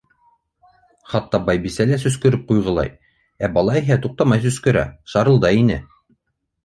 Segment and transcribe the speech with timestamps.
[1.11, 2.91] Хатта Байбисә лә сөскөрөп ҡуйғылай,
[3.49, 5.79] ә бала иһә туҡтамай сөскөрә, шарылдай ине.